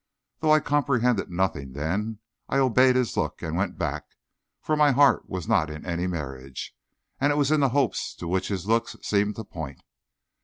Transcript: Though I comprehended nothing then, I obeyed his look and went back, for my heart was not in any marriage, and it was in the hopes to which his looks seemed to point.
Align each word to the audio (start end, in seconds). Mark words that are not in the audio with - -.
Though 0.39 0.49
I 0.51 0.61
comprehended 0.61 1.29
nothing 1.29 1.73
then, 1.73 2.21
I 2.49 2.57
obeyed 2.57 2.95
his 2.95 3.15
look 3.15 3.43
and 3.43 3.55
went 3.55 3.77
back, 3.77 4.05
for 4.59 4.75
my 4.75 4.93
heart 4.93 5.29
was 5.29 5.47
not 5.47 5.69
in 5.69 5.85
any 5.85 6.07
marriage, 6.07 6.75
and 7.19 7.31
it 7.31 7.35
was 7.37 7.51
in 7.51 7.59
the 7.59 7.69
hopes 7.69 8.15
to 8.15 8.27
which 8.27 8.47
his 8.47 8.65
looks 8.65 8.95
seemed 9.03 9.35
to 9.35 9.43
point. 9.43 9.83